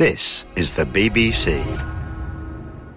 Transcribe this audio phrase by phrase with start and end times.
[0.00, 1.60] This is the BBC.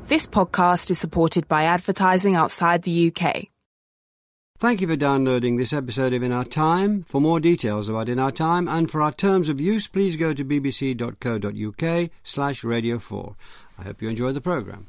[0.07, 3.47] This podcast is supported by advertising outside the UK.
[4.57, 7.03] Thank you for downloading this episode of In Our Time.
[7.03, 10.33] For more details about In Our Time and for our terms of use, please go
[10.33, 13.35] to bbc.co.uk slash radio 4.
[13.79, 14.87] I hope you enjoy the programme.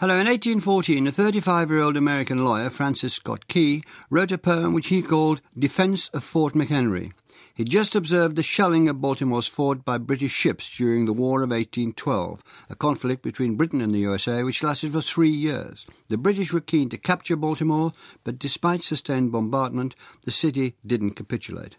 [0.00, 5.02] Hello, in 1814, a 35-year-old American lawyer, Francis Scott Key, wrote a poem which he
[5.02, 7.12] called Defence of Fort McHenry.
[7.56, 11.48] He just observed the shelling of Baltimore's fort by British ships during the War of
[11.48, 15.86] 1812, a conflict between Britain and the USA which lasted for three years.
[16.10, 21.76] The British were keen to capture Baltimore, but despite sustained bombardment, the city didn't capitulate.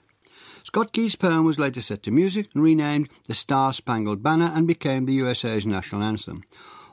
[0.63, 4.65] Scott Key's poem was later set to music and renamed The Star Spangled Banner and
[4.65, 6.43] became the USA's national anthem.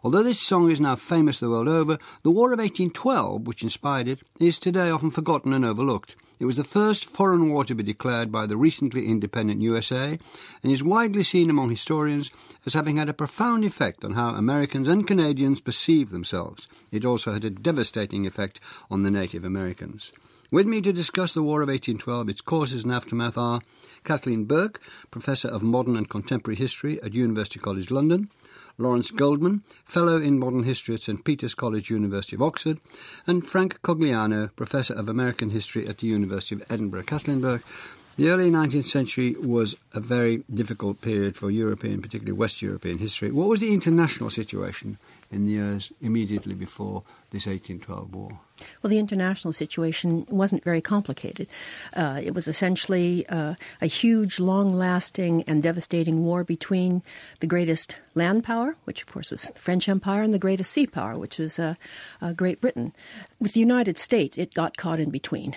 [0.04, 4.06] Although this song is now famous the world over, the War of 1812, which inspired
[4.06, 6.14] it, is today often forgotten and overlooked.
[6.38, 10.18] It was the first foreign war to be declared by the recently independent USA
[10.62, 12.30] and is widely seen among historians
[12.66, 16.68] as having had a profound effect on how Americans and Canadians perceive themselves.
[16.92, 20.12] It also had a devastating effect on the Native Americans.
[20.50, 23.62] With me to discuss the War of 1812, its causes and aftermath are
[24.04, 28.28] Kathleen Burk, Professor of Modern and Contemporary History at University College London,
[28.76, 32.80] Lawrence Goldman, Fellow in Modern History at St Peter's College, University of Oxford,
[33.26, 37.04] and Frank Cogliano, Professor of American History at the University of Edinburgh.
[37.04, 37.62] Kathleen Burk,
[38.16, 43.30] the early 19th century was a very difficult period for European, particularly West European history.
[43.30, 44.98] What was the international situation
[45.30, 48.38] in the years immediately before this 1812 war?
[48.82, 51.48] Well, the international situation wasn't very complicated.
[51.92, 57.02] Uh, it was essentially uh, a huge, long lasting, and devastating war between
[57.40, 60.86] the greatest land power, which of course was the French Empire, and the greatest sea
[60.86, 61.74] power, which was uh,
[62.22, 62.92] uh Great Britain.
[63.40, 65.56] With the United States, it got caught in between.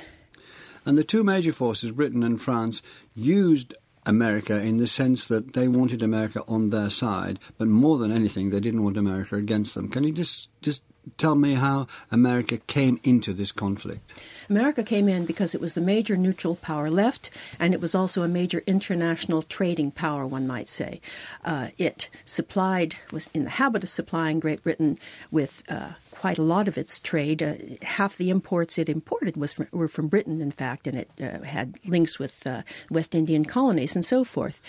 [0.88, 2.82] And the two major forces, Britain and France,
[3.14, 3.74] used
[4.06, 8.50] America in the sense that they wanted America on their side, but more than anything,
[8.50, 9.90] they didn't want America against them.
[9.90, 10.82] Can you just just
[11.18, 14.14] tell me how America came into this conflict?
[14.50, 18.24] America came in because it was the major neutral power left, and it was also
[18.24, 21.02] a major international trading power, one might say.
[21.44, 24.98] Uh, it supplied, was in the habit of supplying Great Britain
[25.32, 27.44] with uh, quite a lot of its trade.
[27.44, 31.12] Uh, half the imports it imported was from, were from Britain, in fact, and it
[31.22, 34.60] uh, had links with uh, West Indian colonies and so forth.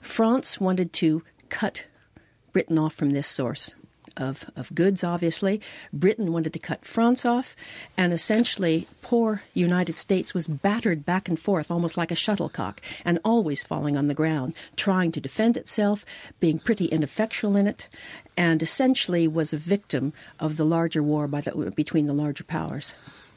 [0.00, 1.84] France wanted to cut
[2.52, 3.74] Britain off from this source
[4.18, 5.60] of, of goods, obviously.
[5.92, 7.56] Britain wanted to cut France off,
[7.96, 13.18] and essentially, poor United States was battered back and forth almost like a shuttlecock and
[13.24, 16.04] always falling on the ground, trying to defend itself,
[16.40, 17.88] being pretty ineffectual in it,
[18.36, 22.92] and essentially was a victim of the larger war the, between the larger powers.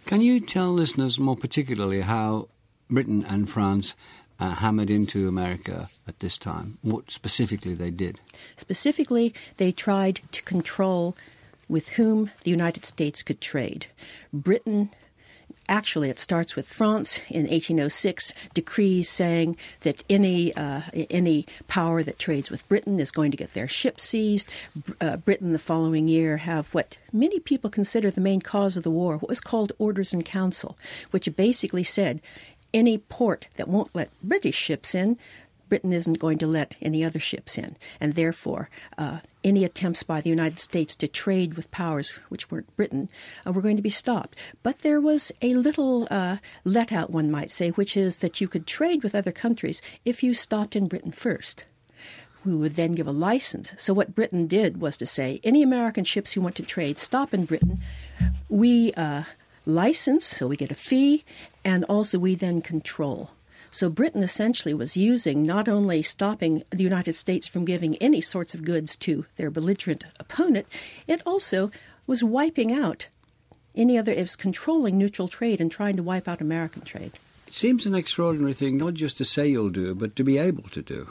[0.06, 2.50] Can you tell listeners more particularly how
[2.90, 3.94] Britain and France
[4.42, 6.80] uh, hammered into America at this time?
[6.82, 8.20] What specifically they did?
[8.58, 11.16] Specifically, they tried to control
[11.70, 13.86] with whom the United States could trade.
[14.34, 14.90] Britain
[15.70, 22.20] actually it starts with France in 1806 decrees saying that any uh, any power that
[22.20, 24.50] trades with Britain is going to get their ships seized.
[25.00, 28.92] Uh, Britain the following year have what many people consider the main cause of the
[28.92, 30.78] war, what was called Orders in Council,
[31.12, 32.20] which basically said
[32.74, 35.18] any port that won't let British ships in,
[35.72, 37.78] Britain isn't going to let any other ships in.
[38.02, 42.76] And therefore, uh, any attempts by the United States to trade with powers which weren't
[42.76, 43.08] Britain
[43.48, 44.36] uh, were going to be stopped.
[44.64, 48.50] But there was a little uh, let out, one might say, which is that you
[48.50, 51.64] could trade with other countries if you stopped in Britain first.
[52.44, 53.72] We would then give a license.
[53.78, 57.34] So, what Britain did was to say any American ships who want to trade, stop
[57.34, 57.80] in Britain.
[58.50, 59.24] We uh,
[59.66, 61.24] license, so we get a fee,
[61.64, 63.32] and also we then control.
[63.74, 68.54] So Britain essentially was using not only stopping the United States from giving any sorts
[68.54, 70.68] of goods to their belligerent opponent,
[71.08, 71.72] it also
[72.06, 73.08] was wiping out
[73.74, 77.14] any other, it was controlling neutral trade and trying to wipe out American trade.
[77.48, 80.64] It seems an extraordinary thing not just to say you'll do, but to be able
[80.70, 81.10] to do.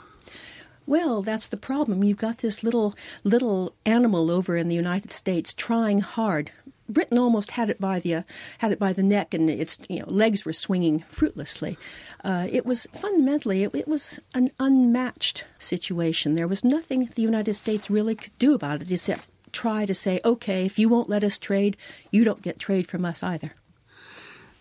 [0.85, 2.03] Well, that's the problem.
[2.03, 6.51] You've got this little little animal over in the United States trying hard
[6.93, 8.23] Britain almost had it by the uh,
[8.59, 11.77] had it by the neck, and its you know legs were swinging fruitlessly.
[12.23, 16.35] Uh, it was fundamentally it, it, was an unmatched situation.
[16.35, 20.19] There was nothing the United States really could do about it except try to say,
[20.23, 21.77] okay, if you won't let us trade,
[22.09, 23.53] you don't get trade from us either.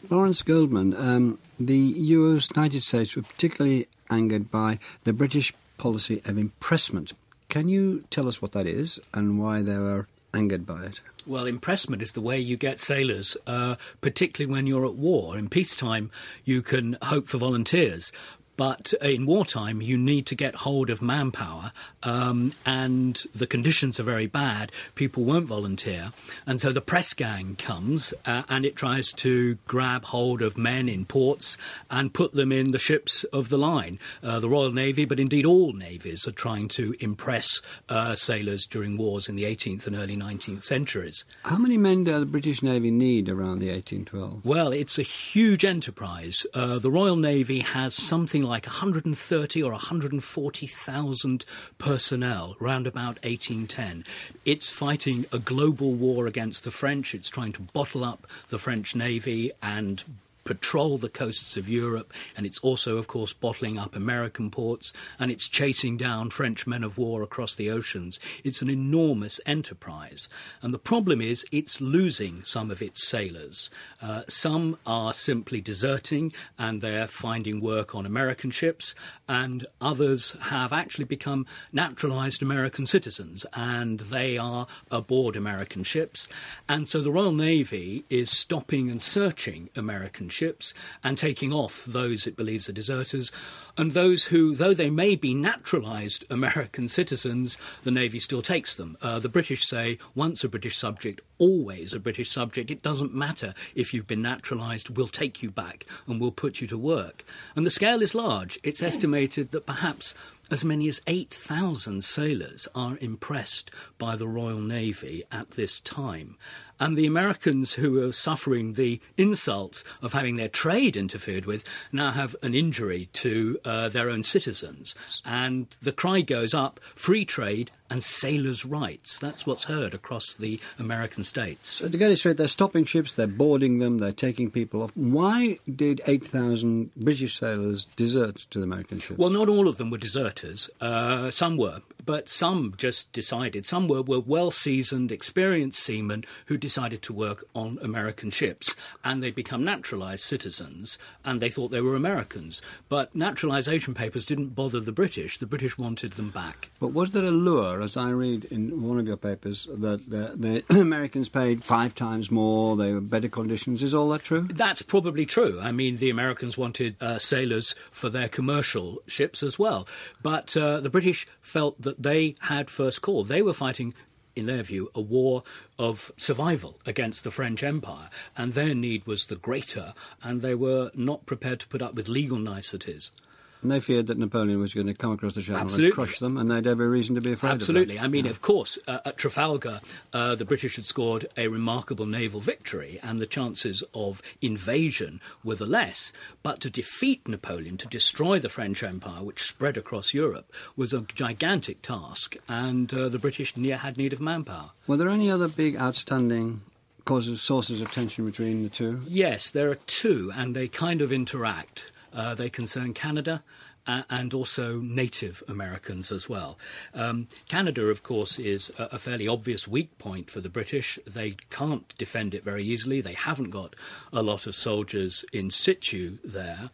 [0.09, 6.39] Lawrence Goldman, um, the US, United States were particularly angered by the British policy of
[6.39, 7.13] impressment.
[7.49, 11.01] Can you tell us what that is and why they were angered by it?
[11.31, 15.39] Well, impressment is the way you get sailors, uh, particularly when you're at war.
[15.39, 16.11] In peacetime,
[16.45, 18.11] you can hope for volunteers.
[18.61, 21.73] But in wartime, you need to get hold of manpower,
[22.03, 24.71] um, and the conditions are very bad.
[24.95, 26.13] People won't volunteer.
[26.47, 30.91] And so the press gang comes uh, and it tries to grab hold of men
[30.91, 31.57] in ports
[31.91, 33.99] and put them in the ships of the line.
[34.23, 38.99] Uh, the Royal Navy, but indeed all navies, are trying to impress uh, sailors during
[38.99, 41.25] wars in the 18th and early 19th centuries.
[41.45, 44.45] How many men does the British Navy need around the 1812?
[44.45, 46.45] Well, it's a huge enterprise.
[46.53, 51.45] Uh, the Royal Navy has something like 130 or 140,000
[51.79, 54.05] personnel around about 1810.
[54.45, 57.15] It's fighting a global war against the French.
[57.15, 60.03] It's trying to bottle up the French Navy and
[60.45, 65.31] patrol the coasts of Europe, and it's also, of course, bottling up American ports, and
[65.31, 68.19] it's chasing down French men of war across the oceans.
[68.43, 70.29] It's an enormous enterprise.
[70.63, 73.71] And the problem is it's losing some of its sailors.
[74.01, 78.95] Uh, some are simply deserting and they're finding work on American ships,
[79.29, 86.29] and others have actually become naturalized American citizens, and they are aboard American ships.
[86.69, 92.27] And so the Royal Navy is stopping and searching American ships and taking off those
[92.27, 93.31] it believes are deserters,
[93.77, 98.97] and those who, though they may be naturalised American citizens, the Navy still takes them.
[99.03, 102.71] Uh, the British say once a British subject, always a British subject.
[102.71, 106.67] It doesn't matter if you've been naturalised, we'll take you back and we'll put you
[106.69, 107.25] to work.
[107.57, 108.59] And the scale is large.
[108.63, 110.15] It's estimated that perhaps
[110.51, 116.37] as many as 8,000 sailors are impressed by the Royal Navy at this time.
[116.81, 121.63] And the Americans who are suffering the insult of having their trade interfered with
[121.93, 124.95] now have an injury to uh, their own citizens.
[125.25, 129.19] And the cry goes up free trade and sailors' rights.
[129.19, 131.69] That's what's heard across the American states.
[131.71, 134.93] So to get it straight, they're stopping ships, they're boarding them, they're taking people off.
[134.95, 139.19] Why did 8,000 British sailors desert to the American ships?
[139.19, 140.71] Well, not all of them were deserters.
[140.81, 143.67] Uh, some were, but some just decided.
[143.67, 148.75] Some were, were well seasoned, experienced seamen who decided to work on American ships,
[149.05, 152.63] and they'd become naturalised citizens, and they thought they were Americans.
[152.89, 155.39] But naturalisation papers didn't bother the British.
[155.39, 156.71] The British wanted them back.
[156.79, 160.63] But was there a lure, as I read in one of your papers, that the,
[160.69, 163.83] the Americans paid five times more, they were better conditions?
[163.83, 164.47] Is all that true?
[164.51, 165.59] That's probably true.
[165.61, 169.87] I mean, the Americans wanted uh, sailors for their commercial ships as well.
[170.23, 173.25] But uh, the British felt that they had first call.
[173.25, 173.95] They were fighting
[174.41, 175.45] in their view, a war
[175.79, 180.91] of survival against the French Empire, and their need was the greater, and they were
[180.95, 183.13] not prepared to put up with legal niceties.
[183.63, 185.87] And they feared that Napoleon was going to come across the channel Absolutely.
[185.87, 187.99] and crush them, and they'd every reason to be afraid Absolutely.
[187.99, 189.81] I mean, of course, uh, at Trafalgar,
[190.13, 195.57] uh, the British had scored a remarkable naval victory, and the chances of invasion were
[195.57, 196.13] the less.
[196.43, 201.05] But to defeat Napoleon, to destroy the French Empire, which spread across Europe, was a
[201.15, 204.71] gigantic task, and uh, the British had need of manpower.
[204.87, 206.63] Were there any other big outstanding
[207.05, 209.03] causes, sources of tension between the two?
[209.07, 211.91] Yes, there are two, and they kind of interact.
[212.13, 213.43] Uh, they concern Canada
[213.87, 216.59] uh, and also Native Americans as well.
[216.95, 220.99] Um, Canada, of course, is a, a, fairly obvious weak point for the British.
[221.07, 223.01] They can't defend it very easily.
[223.01, 223.75] They haven't got
[224.13, 226.71] a lot of soldiers in situ there.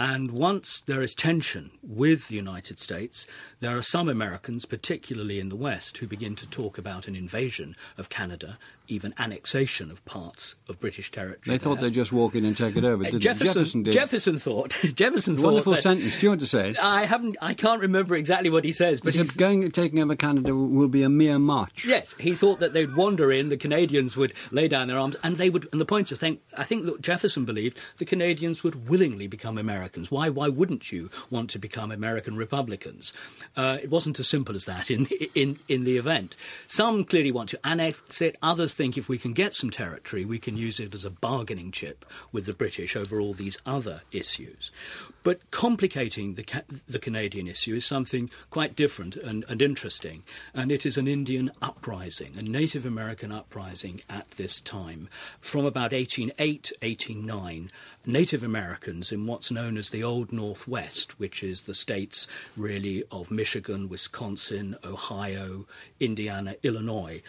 [0.00, 3.26] And once there is tension with the United States,
[3.60, 7.76] there are some Americans, particularly in the West, who begin to talk about an invasion
[7.98, 8.56] of Canada,
[8.88, 11.42] even annexation of parts of British territory.
[11.54, 11.90] They thought there.
[11.90, 13.02] they'd just walk in and take it over.
[13.04, 13.92] Uh, Didn't Jefferson, Jefferson did.
[13.92, 14.70] Jefferson thought.
[14.94, 15.44] Jefferson thought.
[15.44, 16.16] Wonderful sentence.
[16.16, 16.78] Do you want to say it?
[16.82, 17.36] I haven't.
[17.42, 20.54] I can't remember exactly what he says, but He said he's- going taking over Canada
[20.56, 21.84] will be a mere march.
[21.84, 25.36] Yes, he thought that they'd wander in, the Canadians would lay down their arms, and
[25.36, 25.68] they would.
[25.72, 29.58] And the point is, think, I think that Jefferson believed the Canadians would willingly become
[29.58, 29.89] Americans.
[29.92, 30.28] Why?
[30.28, 33.12] Why wouldn't you want to become American Republicans?
[33.56, 36.36] Uh, it wasn't as simple as that in in in the event.
[36.66, 38.36] Some clearly want to annex it.
[38.42, 41.72] Others think if we can get some territory, we can use it as a bargaining
[41.72, 44.70] chip with the British over all these other issues.
[45.22, 50.22] But complicating the ca- the Canadian issue is something quite different and, and interesting,
[50.54, 55.08] and it is an Indian uprising, a Native American uprising at this time.
[55.40, 57.70] From about 1808, 1809,
[58.06, 63.30] Native Americans in what's known as the Old Northwest, which is the states really of
[63.30, 65.66] Michigan, Wisconsin, Ohio,
[65.98, 67.22] Indiana, Illinois,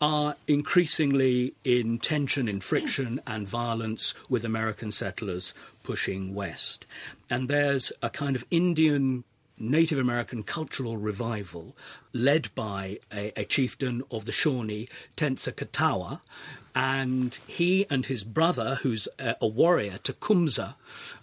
[0.00, 6.86] are increasingly in tension, in friction, and violence with American settlers pushing west.
[7.28, 9.24] And there's a kind of Indian
[9.58, 11.76] Native American cultural revival
[12.12, 16.20] led by a, a chieftain of the Shawnee, Tenskwatawa,
[16.74, 20.74] and he and his brother, who's a, warrior, Tecumseh,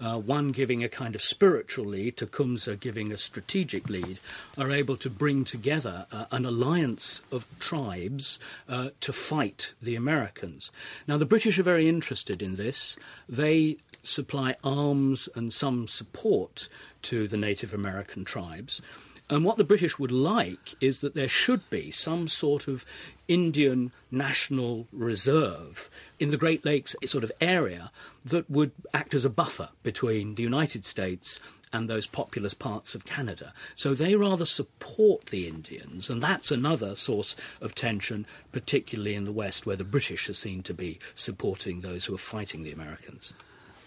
[0.02, 4.20] uh, one giving a kind of spiritual lead, Tecumseh giving a strategic lead,
[4.58, 10.72] are able to bring together uh, an alliance of tribes uh, to fight the Americans.
[11.08, 12.98] Now, the British are very interested in this.
[13.30, 16.68] They supply arms and some support
[17.04, 18.82] to the Native American tribes.
[19.30, 22.86] And what the British would like is that there should be some sort of
[23.28, 25.90] Indian national reserve
[26.20, 27.92] in the Great Lakes sort of area
[28.24, 31.40] that would act as a buffer between the United States
[31.74, 33.52] and those populous parts of Canada.
[33.76, 39.32] So they rather support the Indians, and that's another source of tension, particularly in the
[39.32, 43.34] West, where the British are seen to be supporting those who are fighting the Americans.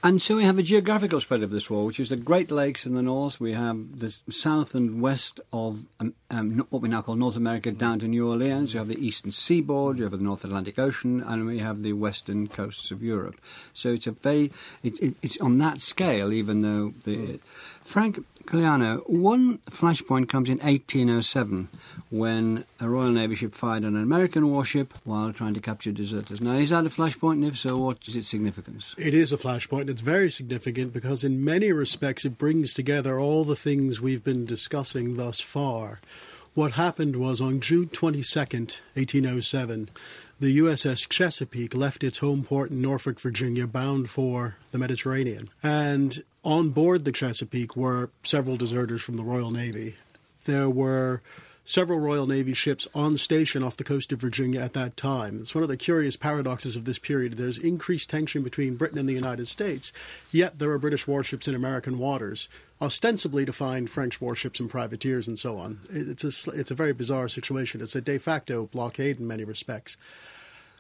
[0.01, 2.87] And so we have a geographical spread of this war, which is the Great Lakes
[2.87, 3.41] in the north.
[3.41, 7.73] We have the south and west of um, um, what we now call North America
[7.73, 8.73] down to New Orleans.
[8.73, 11.95] You have the eastern seaboard, you have the North Atlantic Ocean, and we have the
[11.95, 13.41] western coasts of Europe.
[13.75, 14.53] So it's a very,
[14.85, 17.17] it, it, it's on that scale, even though the.
[17.17, 17.41] Mm.
[17.89, 21.71] Frank Cogliano, one flashpoint comes in 1807
[22.11, 26.43] when a Royal Navy ship fired on an American warship while trying to capture deserters.
[26.43, 27.33] Now, is that a flashpoint?
[27.33, 28.95] And if so, what is its significance?
[28.99, 29.89] It is a flashpoint.
[29.89, 34.45] It's very significant because, in many respects, it brings together all the things we've been
[34.45, 36.01] discussing thus far.
[36.53, 39.89] What happened was on June 22nd, 1807,
[40.41, 45.49] the USS Chesapeake left its home port in Norfolk, Virginia, bound for the Mediterranean.
[45.63, 49.97] And on board the Chesapeake were several deserters from the Royal Navy.
[50.47, 51.21] There were
[51.63, 55.37] several Royal Navy ships on station off the coast of Virginia at that time.
[55.41, 57.35] It's one of the curious paradoxes of this period.
[57.35, 59.93] There's increased tension between Britain and the United States,
[60.33, 62.49] yet there are British warships in American waters,
[62.81, 65.81] ostensibly to find French warships and privateers and so on.
[65.91, 67.83] It's a, it's a very bizarre situation.
[67.83, 69.99] It's a de facto blockade in many respects.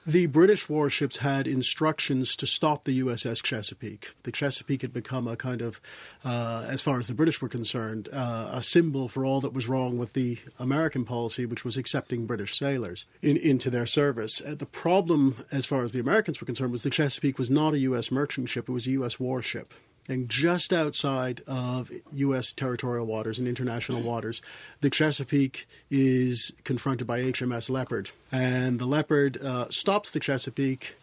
[0.08, 4.14] The British warships had instructions to stop the USS Chesapeake.
[4.22, 5.82] The Chesapeake had become a kind of,
[6.24, 9.68] uh, as far as the British were concerned, uh, a symbol for all that was
[9.68, 14.40] wrong with the American policy, which was accepting British sailors in, into their service.
[14.40, 17.74] Uh, the problem, as far as the Americans were concerned, was the Chesapeake was not
[17.74, 18.10] a U.S.
[18.10, 19.20] merchant ship, it was a U.S.
[19.20, 19.74] warship
[20.08, 22.52] and just outside of U.S.
[22.52, 24.40] territorial waters and international waters,
[24.80, 30.96] the Chesapeake is confronted by HMS Leopard, and the Leopard uh, stops the Chesapeake.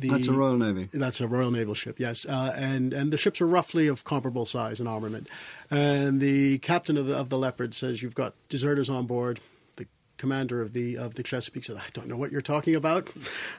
[0.00, 0.88] The, that's a Royal Navy.
[0.92, 2.24] That's a Royal Naval ship, yes.
[2.24, 5.28] Uh, and and the ships are roughly of comparable size and armament.
[5.70, 9.40] And the captain of the of the Leopard says, "You've got deserters on board
[10.18, 13.08] commander of the of the Chesapeake said, "I don't know what you're talking about."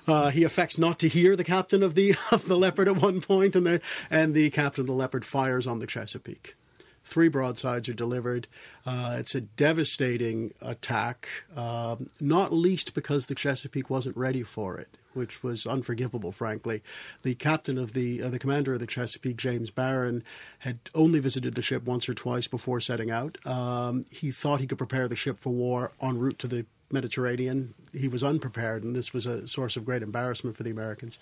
[0.08, 3.22] Uh, he affects not to hear the captain of the of the Leopard at one
[3.22, 6.56] point, and the and the captain of the Leopard fires on the Chesapeake.
[7.04, 8.48] Three broadsides are delivered.
[8.86, 14.99] Uh, it's a devastating attack, uh, not least because the Chesapeake wasn't ready for it
[15.14, 16.82] which was unforgivable, frankly.
[17.24, 20.24] The captain of the uh, the commander of the Chesapeake, James Barron,
[20.60, 23.38] had only visited the ship once or twice before setting out.
[23.46, 27.74] Um, he thought he could prepare the ship for war en route to the Mediterranean.
[27.94, 31.20] He was unprepared, and this was a source of great embarrassment for the Americans.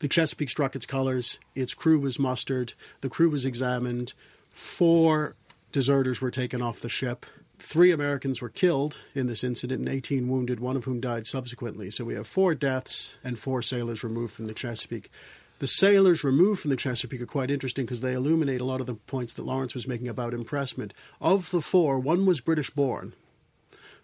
[0.00, 1.38] The Chesapeake struck its colors.
[1.54, 2.74] Its crew was mustered.
[3.00, 4.12] The crew was examined.
[4.50, 5.34] Four
[5.72, 7.26] deserters were taken off the ship.
[7.58, 11.90] Three Americans were killed in this incident and 18 wounded, one of whom died subsequently.
[11.90, 15.10] So we have four deaths and four sailors removed from the Chesapeake.
[15.58, 18.86] The sailors removed from the Chesapeake are quite interesting because they illuminate a lot of
[18.86, 20.94] the points that Lawrence was making about impressment.
[21.20, 23.12] Of the four, one was British born,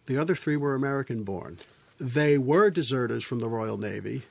[0.06, 1.58] the other three were American born.
[1.98, 4.22] They were deserters from the Royal Navy.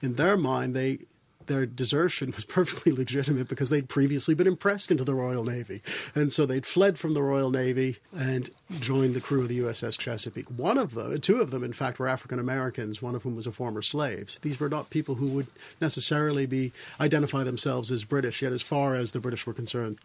[0.00, 1.00] In their mind, they
[1.46, 5.82] their desertion was perfectly legitimate because they'd previously been impressed into the Royal Navy.
[6.14, 8.50] And so they'd fled from the Royal Navy and
[8.80, 10.48] joined the crew of the USS Chesapeake.
[10.50, 13.46] One of them, two of them, in fact, were African Americans, one of whom was
[13.46, 14.38] a former slave.
[14.42, 15.46] These were not people who would
[15.80, 19.98] necessarily be identify themselves as British, yet as far as the British were concerned,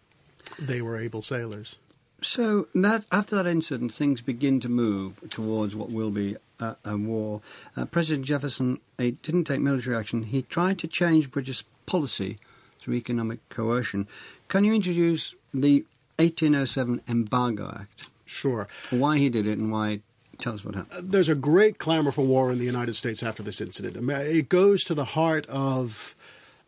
[0.59, 1.77] they were able sailors.
[2.23, 6.95] So that after that incident, things begin to move towards what will be a, a
[6.95, 7.41] war.
[7.75, 10.23] Uh, President Jefferson didn't take military action.
[10.23, 12.37] He tried to change British policy
[12.79, 14.07] through economic coercion.
[14.47, 15.85] Can you introduce the
[16.17, 18.09] 1807 Embargo Act?
[18.25, 18.67] Sure.
[18.89, 20.01] Why he did it and why
[20.37, 21.11] Tell us what happened.
[21.11, 24.09] There's a great clamor for war in the United States after this incident.
[24.09, 26.15] It goes to the heart of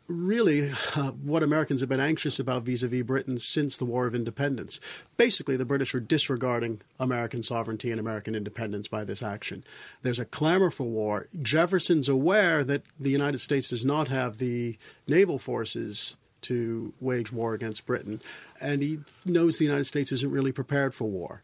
[0.07, 4.05] really uh, what Americans have been anxious about vis a vis Britain since the War
[4.05, 4.79] of Independence.
[5.17, 9.63] Basically, the British are disregarding American sovereignty and American independence by this action.
[10.01, 11.27] There's a clamor for war.
[11.41, 17.53] Jefferson's aware that the United States does not have the naval forces to wage war
[17.53, 18.21] against Britain,
[18.59, 21.41] and he knows the United States isn't really prepared for war.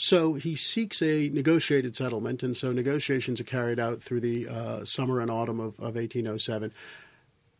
[0.00, 4.84] So he seeks a negotiated settlement, and so negotiations are carried out through the uh,
[4.84, 6.72] summer and autumn of, of 1807.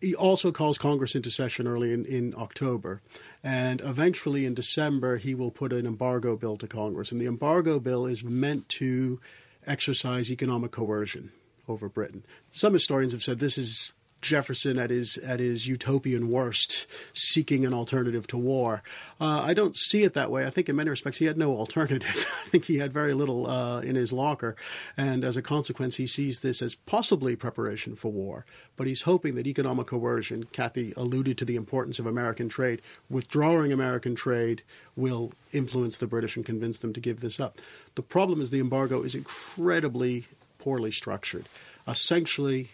[0.01, 3.01] He also calls Congress into session early in, in October.
[3.43, 7.11] And eventually in December, he will put an embargo bill to Congress.
[7.11, 9.21] And the embargo bill is meant to
[9.67, 11.33] exercise economic coercion
[11.67, 12.25] over Britain.
[12.51, 17.73] Some historians have said this is Jefferson at his at his utopian worst, seeking an
[17.73, 18.83] alternative to war.
[19.21, 20.47] Uh, I don't see it that way.
[20.47, 22.09] I think in many respects he had no alternative.
[22.47, 24.57] I think he had very little uh, in his locker,
[24.97, 28.45] and as a consequence, he sees this as possibly preparation for war.
[28.77, 30.45] But he's hoping that economic coercion.
[30.53, 32.83] Kathy alluded to the importance of American trade.
[33.11, 34.63] Withdrawing American trade
[34.97, 37.59] will influence the British and convince them to give this up.
[37.95, 40.27] The problem is the embargo is incredibly
[40.59, 41.49] poorly structured.
[41.87, 42.71] Essentially,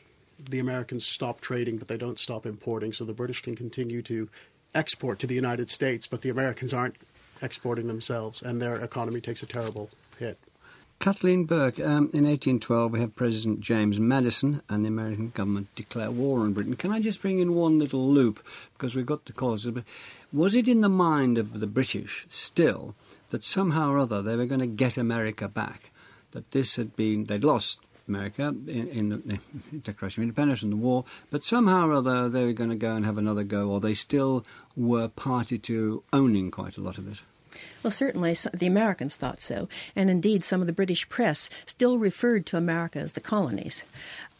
[0.50, 4.28] the Americans stop trading, but they don't stop importing, so the British can continue to
[4.74, 6.96] export to the United States, but the Americans aren't
[7.42, 10.38] exporting themselves, and their economy takes a terrible hit.
[11.00, 16.10] Kathleen Burk, um, in 1812, we have President James Madison and the American government declare
[16.10, 16.76] war on Britain.
[16.76, 19.68] Can I just bring in one little loop because we've got the cause?
[20.32, 22.94] Was it in the mind of the British still
[23.30, 25.90] that somehow or other they were going to get America back?
[26.30, 30.76] That this had been, they'd lost America in, in the Declaration of Independence and the
[30.76, 33.80] war, but somehow or other they were going to go and have another go, or
[33.80, 34.44] they still
[34.76, 37.22] were party to owning quite a lot of it.
[37.82, 42.46] Well, certainly the Americans thought so, and indeed some of the British press still referred
[42.46, 43.84] to America as the colonies.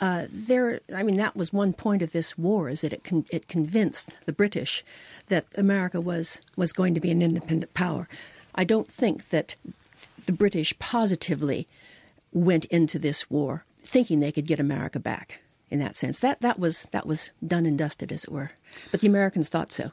[0.00, 3.26] Uh, there, I mean, that was one point of this war is that it con-
[3.30, 4.84] it convinced the British
[5.28, 8.08] that America was was going to be an independent power.
[8.54, 9.54] I don't think that
[10.26, 11.68] the British positively
[12.34, 16.18] went into this war thinking they could get America back in that sense.
[16.18, 18.50] That that was that was done and dusted, as it were.
[18.90, 19.92] But the Americans thought so.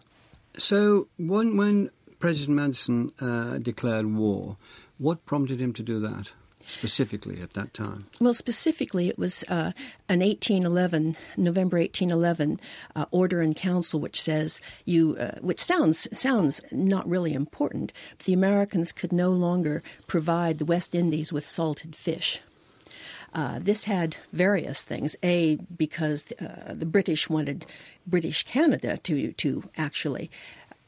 [0.57, 4.57] So when when President Madison uh, declared war,
[4.98, 6.31] what prompted him to do that?
[6.68, 8.08] Specifically at that time?
[8.20, 9.72] Well, specifically, it was uh,
[10.10, 12.60] an 1811, November 1811
[12.96, 17.94] uh, order in council, which says you, uh, which sounds sounds not really important.
[18.18, 22.39] But the Americans could no longer provide the West Indies with salted fish.
[23.34, 25.15] Uh, this had various things.
[25.24, 27.65] A, because uh, the British wanted
[28.06, 30.30] British Canada to to actually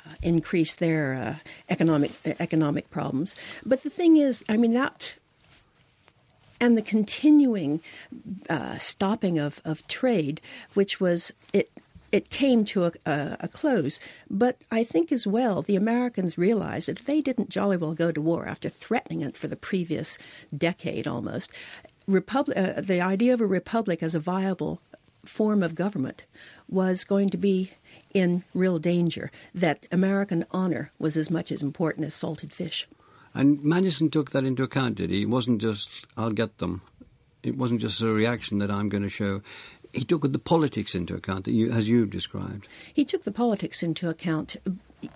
[0.06, 1.36] uh, increase their uh,
[1.70, 3.36] economic economic problems.
[3.66, 5.16] But the thing is, I mean that.
[6.64, 7.82] And the continuing
[8.50, 10.40] uh, stopping of, of trade,
[10.76, 11.70] which was it
[12.14, 14.00] it came to a, a, a, close.
[14.30, 18.12] But I think as well, the Americans realized that if they didn't jolly well go
[18.12, 20.18] to war after threatening it for the previous
[20.56, 21.52] decade almost,
[22.08, 24.80] Republic, uh, the idea of a republic as a viable
[25.26, 26.24] form of government
[26.70, 27.72] was going to be
[28.14, 32.88] in real danger, that American honor was as much as important as salted fish.
[33.34, 35.24] And Madison took that into account, did he?
[35.24, 36.82] It wasn't just, I'll get them.
[37.42, 39.42] It wasn't just a reaction that I'm going to show.
[39.92, 42.68] He took the politics into account, you, as you've described.
[42.94, 44.56] He took the politics into account.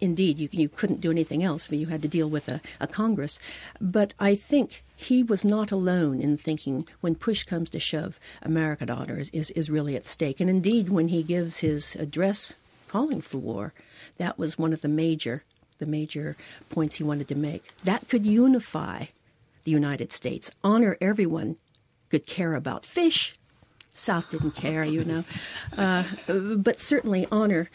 [0.02, 2.88] Indeed, you, you couldn't do anything else, but you had to deal with a, a
[2.88, 3.40] Congress.
[3.80, 8.90] But I think he was not alone in thinking when push comes to shove, American
[8.90, 10.40] honor is, is really at stake.
[10.40, 12.56] And indeed, when he gives his address
[12.88, 13.74] calling for war.
[14.18, 15.44] That was one of the major
[15.80, 16.36] the major
[16.70, 17.64] points he wanted to make.
[17.84, 19.06] That could unify
[19.64, 21.58] the United States, honor everyone
[22.10, 23.36] could care about fish.
[23.92, 25.24] South didn't care, you know,
[25.78, 26.04] uh,
[26.58, 27.70] but certainly honor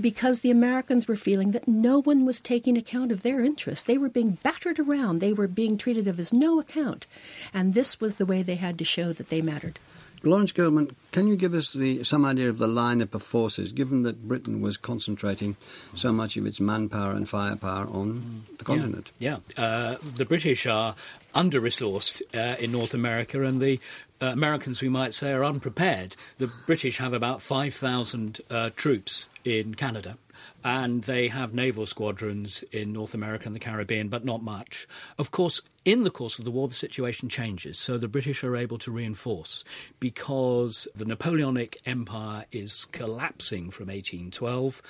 [0.00, 3.84] because the Americans were feeling that no one was taking account of their interests.
[3.84, 5.20] They were being battered around.
[5.20, 7.06] They were being treated of as no account.
[7.54, 9.78] And this was the way they had to show that they mattered.
[10.26, 14.02] Lawrence Goldman, can you give us the, some idea of the lineup of forces, given
[14.02, 15.56] that Britain was concentrating
[15.94, 19.10] so much of its manpower and firepower on the continent?
[19.18, 19.64] Yeah, yeah.
[19.64, 20.94] Uh, the British are
[21.34, 23.78] under resourced uh, in North America, and the
[24.20, 26.16] uh, Americans, we might say, are unprepared.
[26.38, 30.18] The British have about 5,000 uh, troops in Canada
[30.64, 34.88] and they have naval squadrons in North America and the Caribbean, but not much.
[35.16, 38.56] Of course, in the course of the war, the situation changes, so the British are
[38.56, 39.62] able to reinforce
[40.00, 44.82] because the Napoleonic Empire is collapsing from 1812.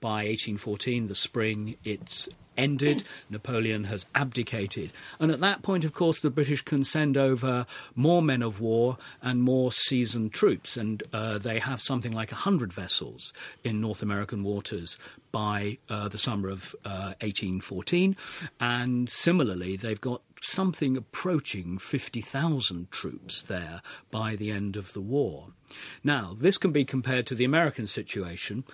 [0.00, 3.04] By 1814, the spring, it's ended.
[3.30, 4.92] Napoleon has abdicated.
[5.18, 8.98] And at that point, of course, the British can send over more men of war
[9.22, 10.76] and more seasoned troops.
[10.76, 13.32] And uh, they have something like 100 vessels
[13.64, 14.98] in North American waters
[15.30, 18.16] by uh, the summer of uh, 1814.
[18.60, 25.48] And similarly, they've got something approaching 50,000 troops there by the end of the war.
[26.02, 28.64] Now, this can be compared to the American situation.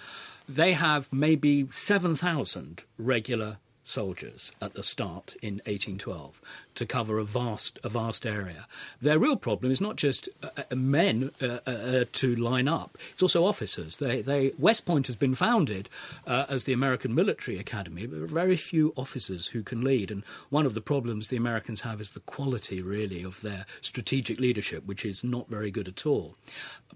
[0.48, 6.40] They have maybe 7,000 regular soldiers at the start in 1812
[6.74, 8.66] to cover a vast a vast area.
[9.00, 12.98] Their real problem is not just uh, uh men uh, uh, uh, to line up;
[13.12, 13.96] it's also officers.
[13.96, 15.88] They, they West Point has been founded
[16.26, 20.10] uh, as the American Military Academy, but very few officers who can lead.
[20.10, 24.38] And one of the problems the Americans have is the quality, really, of their strategic
[24.38, 26.36] leadership, which is not very good at all.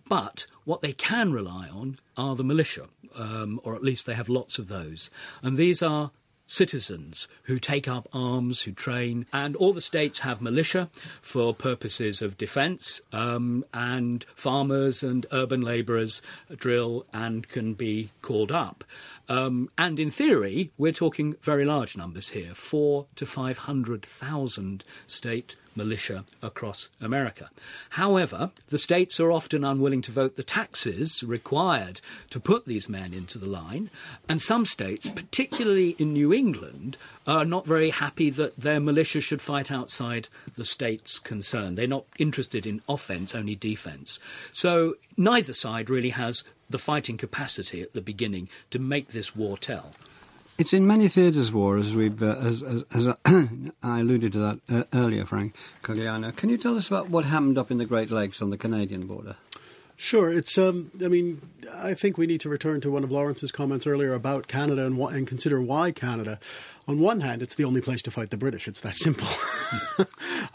[0.08, 4.28] But what they can rely on are the militia, um, or at least they have
[4.28, 5.10] lots of those,
[5.42, 6.10] and these are
[6.52, 10.90] citizens who take up arms, who train, and all the states have militia
[11.22, 16.20] for purposes of defence, um, and farmers and urban labourers
[16.56, 18.84] drill and can be called up.
[19.30, 26.24] Um, and in theory, we're talking very large numbers here four to 500,000 state militia
[26.42, 27.50] across America.
[27.90, 33.12] However, the states are often unwilling to vote the taxes required to put these men
[33.12, 33.90] into the line,
[34.28, 39.42] and some states, particularly in New England, are not very happy that their militia should
[39.42, 41.74] fight outside the state's concern.
[41.74, 44.18] They're not interested in offence, only defence.
[44.52, 49.56] So neither side really has the fighting capacity at the beginning to make this war
[49.56, 49.94] tell.
[50.62, 53.08] It's in many theatres of war, as we've uh, as, as, as
[53.82, 56.36] I alluded to that uh, earlier, Frank Cogliano.
[56.36, 59.08] Can you tell us about what happened up in the Great Lakes on the Canadian
[59.08, 59.34] border?
[59.96, 60.30] Sure.
[60.30, 60.56] It's.
[60.56, 61.42] Um, I mean,
[61.74, 64.96] I think we need to return to one of Lawrence's comments earlier about Canada and,
[65.00, 66.38] and consider why Canada.
[66.86, 68.68] On one hand, it's the only place to fight the British.
[68.68, 69.26] It's that simple.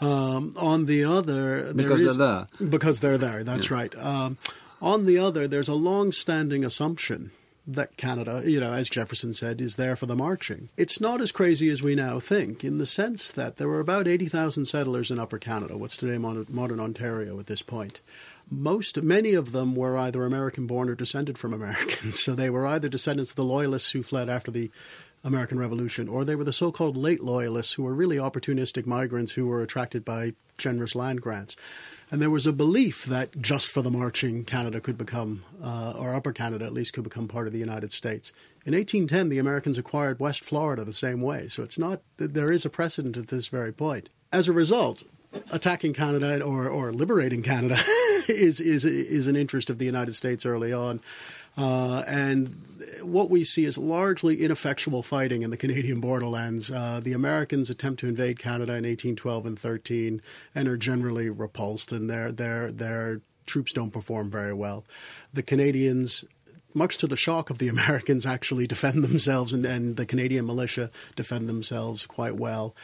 [0.00, 2.46] um, on the other, because they're there.
[2.66, 3.44] Because they're there.
[3.44, 3.76] That's yeah.
[3.76, 3.94] right.
[3.94, 4.38] Um,
[4.80, 7.30] on the other, there's a long-standing assumption
[7.68, 10.70] that Canada, you know, as Jefferson said, is there for the marching.
[10.78, 14.08] It's not as crazy as we now think, in the sense that there were about
[14.08, 18.00] 80,000 settlers in Upper Canada, what's today modern Ontario at this point.
[18.50, 22.22] Most, many of them were either American born or descended from Americans.
[22.22, 24.70] So they were either descendants of the Loyalists who fled after the
[25.22, 29.32] American Revolution, or they were the so called late Loyalists who were really opportunistic migrants
[29.32, 31.54] who were attracted by generous land grants.
[32.10, 36.14] And there was a belief that just for the marching, Canada could become, uh, or
[36.14, 38.32] Upper Canada at least, could become part of the United States.
[38.64, 41.48] In 1810, the Americans acquired West Florida the same way.
[41.48, 44.08] So it's not, that there is a precedent at this very point.
[44.32, 45.04] As a result,
[45.50, 47.78] attacking Canada or, or liberating Canada
[48.28, 51.00] is, is, is an interest of the United States early on.
[51.56, 52.64] Uh, and
[53.02, 56.70] what we see is largely ineffectual fighting in the Canadian borderlands.
[56.70, 60.22] Uh, the Americans attempt to invade Canada in 1812 and 13
[60.54, 64.84] and are generally repulsed, and their their their troops don't perform very well.
[65.32, 66.24] The Canadians
[66.74, 70.90] much to the shock of the Americans, actually defend themselves, and, and, the Canadian militia
[71.16, 72.74] defend themselves quite well.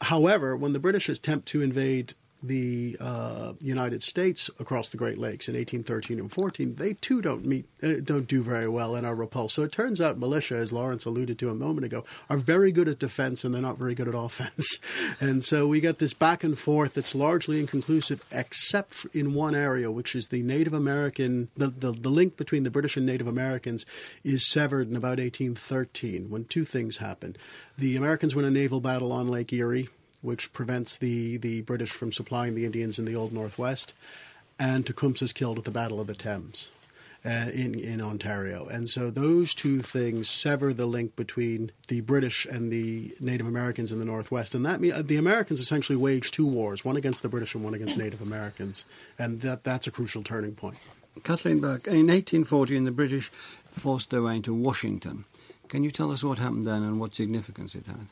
[0.00, 5.48] However, when the British attempt to invade the uh, United States across the Great Lakes
[5.48, 9.14] in 1813 and 14, they too don't meet, uh, don't do very well and are
[9.14, 9.54] repulsed.
[9.54, 12.88] So it turns out militia, as Lawrence alluded to a moment ago, are very good
[12.88, 14.78] at defense and they're not very good at offense.
[15.20, 19.90] and so we get this back and forth that's largely inconclusive, except in one area,
[19.90, 23.86] which is the Native American, the, the, the link between the British and Native Americans
[24.24, 27.36] is severed in about 1813 when two things happen.
[27.78, 29.88] The Americans win a naval battle on Lake Erie
[30.22, 33.94] which prevents the, the British from supplying the Indians in the Old Northwest.
[34.58, 36.70] And Tecumseh is killed at the Battle of the Thames.
[37.24, 42.46] Uh, in in Ontario, and so those two things sever the link between the British
[42.46, 46.84] and the Native Americans in the Northwest, and that the Americans essentially waged two wars:
[46.84, 48.84] one against the British and one against Native Americans,
[49.18, 50.76] and that that's a crucial turning point.
[51.24, 53.32] Kathleen Burk, in 1814, the British
[53.72, 55.24] forced their way into Washington.
[55.68, 58.06] Can you tell us what happened then and what significance it had?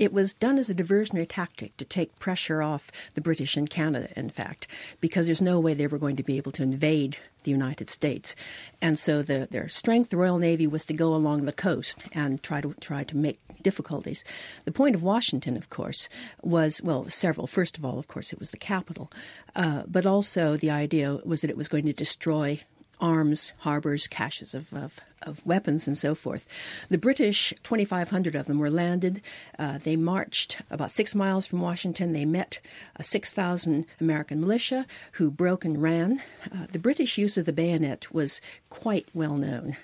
[0.00, 4.08] It was done as a diversionary tactic to take pressure off the British in Canada,
[4.16, 4.66] in fact,
[4.98, 8.34] because there's no way they were going to be able to invade the United States.
[8.80, 12.42] And so the, their strength, the Royal Navy, was to go along the coast and
[12.42, 14.24] try to try to make difficulties.
[14.64, 16.08] The point of Washington, of course,
[16.40, 17.46] was well several.
[17.46, 19.12] First of all, of course, it was the capital,
[19.54, 22.60] uh, but also the idea was that it was going to destroy
[23.00, 26.46] arms, harbors, caches of, of, of, weapons, and so forth.
[26.88, 29.22] The British, 2,500 of them, were landed.
[29.58, 32.12] Uh, they marched about six miles from Washington.
[32.12, 32.60] They met
[32.96, 36.22] a 6,000 American militia who broke and ran.
[36.52, 39.76] Uh, the British use of the bayonet was quite well known.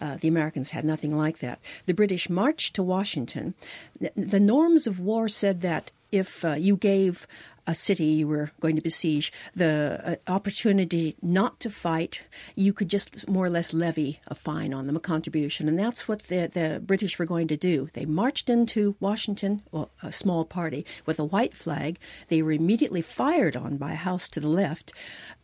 [0.00, 1.60] Uh, the Americans had nothing like that.
[1.86, 3.54] The British marched to Washington.
[4.00, 7.26] The, the norms of war said that if uh, you gave
[7.66, 12.22] a city you were going to besiege, the uh, opportunity not to fight,
[12.54, 15.68] you could just more or less levy a fine on them, a contribution.
[15.68, 17.88] And that's what the, the British were going to do.
[17.92, 21.98] They marched into Washington, well, a small party, with a white flag.
[22.28, 24.92] They were immediately fired on by a house to the left,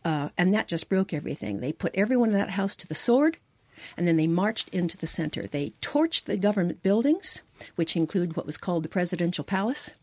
[0.03, 1.59] uh, and that just broke everything.
[1.59, 3.37] They put everyone in that house to the sword.
[3.95, 5.45] And then they marched into the center.
[5.45, 7.43] They torched the government buildings,
[7.75, 9.93] which include what was called the Presidential Palace.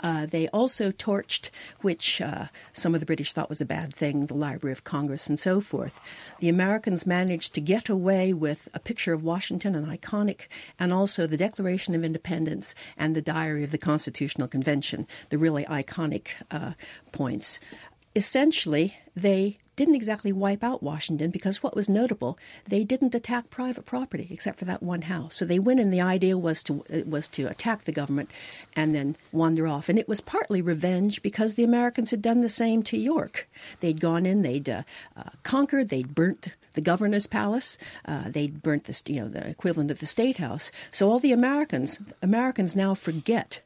[0.00, 4.26] Uh, they also torched, which uh, some of the British thought was a bad thing,
[4.26, 6.00] the Library of Congress and so forth.
[6.40, 10.42] The Americans managed to get away with a picture of Washington, an iconic,
[10.78, 15.64] and also the Declaration of Independence and the Diary of the Constitutional Convention, the really
[15.64, 16.72] iconic uh,
[17.12, 17.60] points.
[18.16, 23.84] Essentially, they didn't exactly wipe out Washington because what was notable, they didn't attack private
[23.84, 25.34] property except for that one house.
[25.34, 28.30] So they went and the idea was to was to attack the government
[28.76, 29.88] and then wander off.
[29.88, 33.48] And it was partly revenge because the Americans had done the same to York.
[33.80, 34.82] They'd gone in, they'd uh,
[35.16, 37.78] uh, conquered, they'd burnt the governor's palace.
[38.04, 40.70] Uh, they'd burnt the you know the equivalent of the state house.
[40.92, 43.60] So all the Americans Americans now forget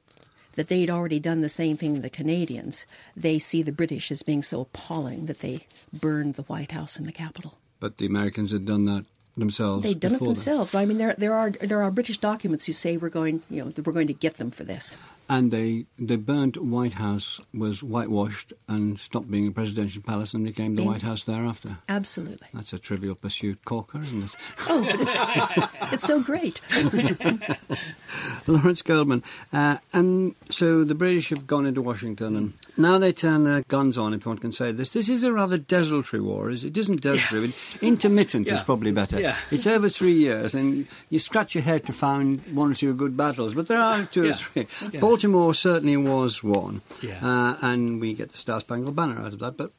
[0.59, 2.85] that they'd already done the same thing to the Canadians.
[3.16, 7.07] They see the British as being so appalling that they burned the White House and
[7.07, 7.59] the Capitol.
[7.79, 9.05] But the Americans had done that
[9.37, 9.85] themselves.
[9.85, 10.75] They'd done it themselves.
[10.75, 13.73] I mean, there there are there are British documents who say we're going, you know,
[13.85, 14.97] we're going to get them for this.
[15.31, 20.43] And they the burnt White House was whitewashed and stopped being a presidential palace and
[20.45, 21.77] became the White House thereafter.
[21.88, 22.49] Absolutely.
[22.55, 24.31] That's a trivial pursuit corker, isn't it?
[24.71, 26.61] Oh, but it's, it's so great.
[28.47, 29.23] Lawrence Goldman.
[29.53, 33.99] Uh, and so the British have gone into Washington and now they turn their guns
[33.99, 34.91] on, if one can say this.
[34.91, 36.51] This is a rather desultory war.
[36.51, 39.21] is It isn't desultory, but intermittent is probably better.
[39.21, 39.37] Yeah.
[39.51, 43.17] It's over three years and you scratch your head to find one or two good
[43.17, 44.35] battles, but there are two or Yeah.
[44.35, 44.67] three.
[45.19, 46.81] Baltimore certainly was one.
[47.03, 47.19] Yeah.
[47.21, 49.73] Uh, and we get the Star Spangled Banner out of that, but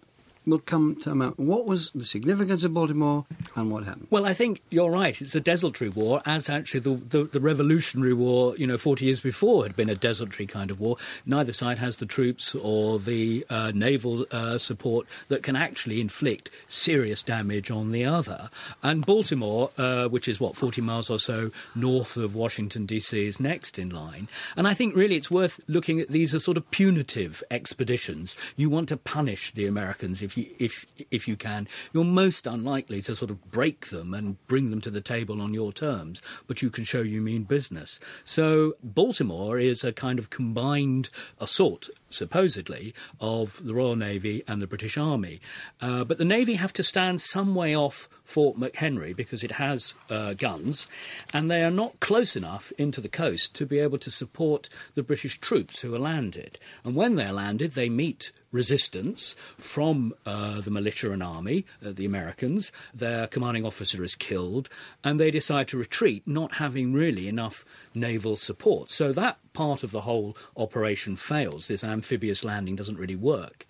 [0.49, 4.07] we'll come to um, what was the significance of Baltimore and what happened.
[4.09, 5.19] Well, I think you're right.
[5.21, 9.19] It's a desultory war, as actually the, the, the Revolutionary War, you know, 40 years
[9.19, 10.97] before had been a desultory kind of war.
[11.25, 16.49] Neither side has the troops or the uh, naval uh, support that can actually inflict
[16.67, 18.49] serious damage on the other.
[18.83, 23.39] And Baltimore, uh, which is what, 40 miles or so north of Washington, D.C., is
[23.39, 24.27] next in line.
[24.55, 28.35] And I think really it's worth looking at these as sort of punitive expeditions.
[28.55, 31.67] You want to punish the Americans if you, if, if you can.
[31.93, 35.53] You're most unlikely to sort of break them and bring them to the table on
[35.53, 37.99] your terms, but you can show you mean business.
[38.23, 44.67] So Baltimore is a kind of combined assault supposedly, of the Royal Navy and the
[44.67, 45.39] British Army.
[45.81, 49.95] Uh, but the Navy have to stand some way off Fort McHenry because it has
[50.09, 50.87] uh, guns,
[51.33, 55.03] and they are not close enough into the coast to be able to support the
[55.03, 56.59] British troops who are landed.
[56.83, 62.05] And when they're landed, they meet resistance from uh, the militia and army, uh, the
[62.05, 62.71] Americans.
[62.93, 64.69] Their commanding officer is killed,
[65.03, 68.91] and they decide to retreat, not having really enough naval support.
[68.91, 71.67] So that part of the whole operation fails.
[71.67, 73.67] This amphibious landing doesn't really work.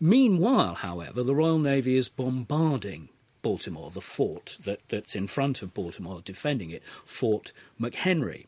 [0.00, 3.08] Meanwhile, however, the Royal Navy is bombarding
[3.40, 8.46] Baltimore, the fort that, that's in front of Baltimore, defending it, Fort McHenry.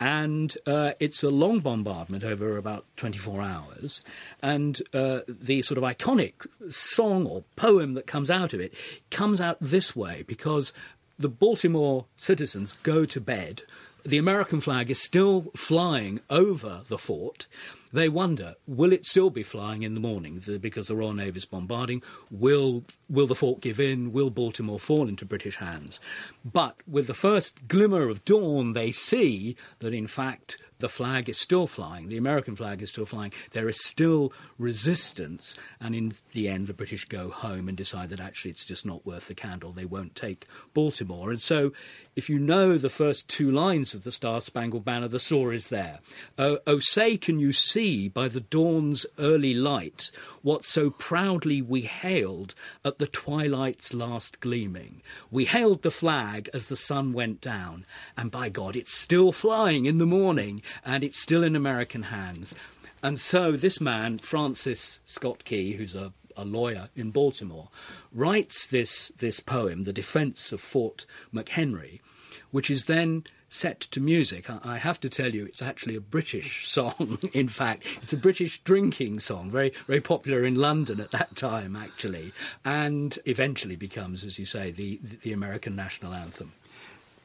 [0.00, 4.02] And uh, it's a long bombardment over about 24 hours.
[4.42, 8.72] And uh, the sort of iconic song or poem that comes out of it
[9.10, 10.72] comes out this way because
[11.18, 13.62] the Baltimore citizens go to bed.
[14.06, 17.46] The American flag is still flying over the fort.
[17.90, 21.44] They wonder, will it still be flying in the morning because the Royal Navy is
[21.44, 22.02] bombarding?
[22.30, 24.12] Will will the fort give in?
[24.12, 26.00] Will Baltimore fall into British hands?
[26.44, 31.38] But with the first glimmer of dawn, they see that in fact the flag is
[31.38, 32.08] still flying.
[32.08, 33.32] The American flag is still flying.
[33.52, 38.20] There is still resistance, and in the end, the British go home and decide that
[38.20, 39.72] actually it's just not worth the candle.
[39.72, 41.30] They won't take Baltimore.
[41.30, 41.72] And so,
[42.16, 46.00] if you know the first two lines of the Star Spangled Banner, the story's there.
[46.38, 50.10] Oh, oh, say, can you see by the dawn's early light
[50.42, 55.02] what so proudly we hailed at the twilight's last gleaming?
[55.30, 57.84] We hailed the flag as the sun went down,
[58.16, 62.54] and by God, it's still flying in the morning, and it's still in American hands.
[63.02, 67.68] And so this man, Francis Scott Key, who's a, a lawyer in Baltimore,
[68.12, 72.00] writes this, this poem, The Defence of Fort McHenry,
[72.50, 74.50] which is then set to music.
[74.50, 77.84] I, I have to tell you, it's actually a British song, in fact.
[78.02, 82.32] It's a British drinking song, very, very popular in London at that time, actually,
[82.64, 86.52] and eventually becomes, as you say, the, the American national anthem.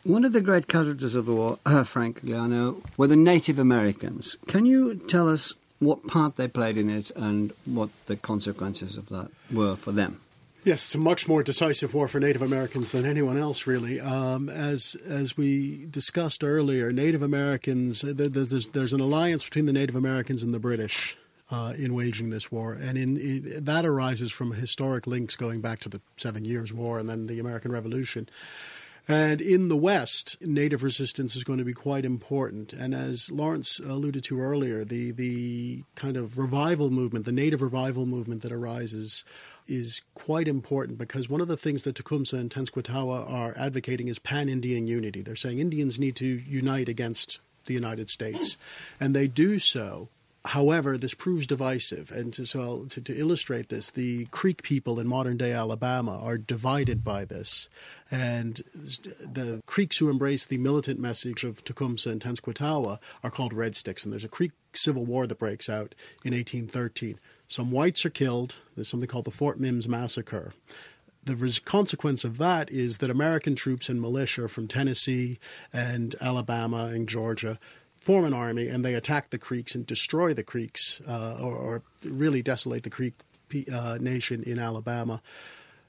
[0.04, 4.38] One of the great casualties of the war, uh, Frank Cogliano, were the Native Americans.
[4.48, 9.10] Can you tell us what part they played in it and what the consequences of
[9.10, 10.22] that were for them.
[10.66, 14.02] Yes, it's a much more decisive war for Native Americans than anyone else, really.
[14.02, 19.96] Um, as as we discussed earlier, Native Americans there's there's an alliance between the Native
[19.96, 21.18] Americans and the British
[21.50, 25.80] uh, in waging this war, and in, in, that arises from historic links going back
[25.80, 28.28] to the Seven Years' War and then the American Revolution.
[29.10, 32.74] And in the West, native resistance is going to be quite important.
[32.74, 38.06] And as Lawrence alluded to earlier, the, the kind of revival movement, the native revival
[38.06, 39.26] movement that arises,
[39.68, 44.20] is quite important because one of the things that Tecumseh and Tenskwatawa are advocating is
[44.20, 45.24] pan Indian unity.
[45.24, 48.58] They're saying Indians need to unite against the United States.
[49.00, 50.10] And they do so
[50.50, 55.06] However, this proves divisive, and to, so to, to, illustrate this, the Creek people in
[55.06, 57.70] modern day Alabama are divided by this,
[58.10, 63.76] and the Creeks who embrace the militant message of Tecumseh and Tenskwatawa are called Red
[63.76, 65.94] Sticks, and there's a Creek civil war that breaks out
[66.26, 67.20] in 1813.
[67.48, 68.56] Some whites are killed.
[68.74, 70.54] There's something called the Fort Mims massacre.
[71.24, 75.38] The consequence of that is that American troops and militia from Tennessee
[75.72, 77.60] and Alabama and Georgia
[78.00, 81.84] form an army and they attack the Creeks and destroy the Creeks, uh, or, or,
[82.06, 83.14] really desolate the Creek
[83.72, 85.22] uh, nation in Alabama.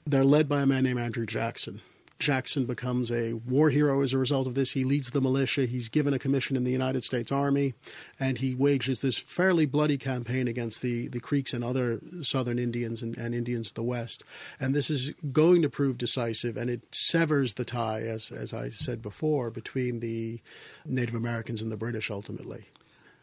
[0.05, 1.81] They're led by a man named Andrew Jackson.
[2.21, 4.71] Jackson becomes a war hero as a result of this.
[4.71, 5.65] He leads the militia.
[5.65, 7.73] He's given a commission in the United States Army,
[8.19, 13.01] and he wages this fairly bloody campaign against the, the Creeks and other southern Indians
[13.01, 14.23] and, and Indians of the West.
[14.59, 18.69] And this is going to prove decisive, and it severs the tie, as, as I
[18.69, 20.39] said before, between the
[20.85, 22.65] Native Americans and the British ultimately.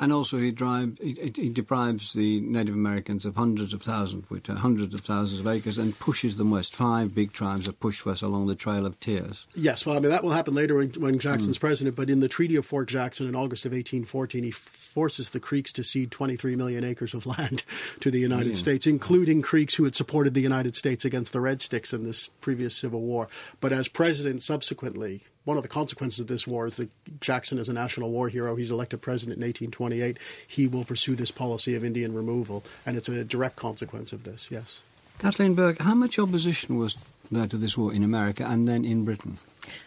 [0.01, 4.49] And also, he, drive, he, he, deprives the Native Americans of hundreds of thousands, which
[4.49, 6.77] are hundreds of thousands of acres, and pushes them west.
[6.77, 9.47] Five big tribes are pushed west along the Trail of Tears.
[9.57, 11.63] Yes, well, I mean, that will happen later when, when Jackson's mm.
[11.63, 15.41] president, but in the Treaty of Fort Jackson in August of 1814, he forces the
[15.41, 17.65] Creeks to cede 23 million acres of land
[18.01, 21.61] to the United States, including Creeks who had supported the United States against the Red
[21.61, 23.29] Sticks in this previous Civil War.
[23.61, 26.91] But as president subsequently, one of the consequences of this war is that
[27.23, 28.55] Jackson is a national war hero.
[28.55, 30.19] He's elected president in 1828.
[30.47, 34.51] He will pursue this policy of Indian removal, and it's a direct consequence of this,
[34.51, 34.83] yes.
[35.19, 36.99] Kathleen Burk, how much opposition was
[37.33, 39.39] there to this war in America and then in Britain?